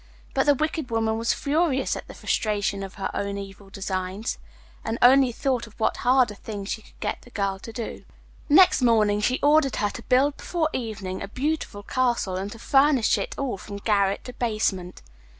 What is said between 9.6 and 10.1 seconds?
her to